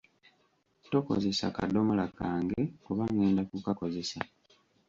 [0.91, 4.19] Tokozesa kadomola kange kuba ngenda kukakozesa.